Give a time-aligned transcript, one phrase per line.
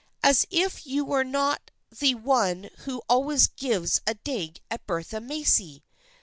[0.23, 1.69] "As if you were not
[1.99, 5.83] the one who always gives a dig at Bertha Macy